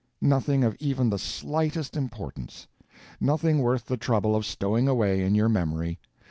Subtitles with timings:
[0.19, 2.65] Nothing of even the slightest importance.
[3.19, 5.99] Nothing worth the trouble of stowing away in your memory.